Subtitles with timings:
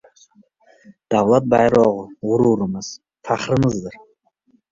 [1.15, 2.89] Davlat bayrog‘i g‘ururimiz,
[3.29, 4.01] faxrimizdir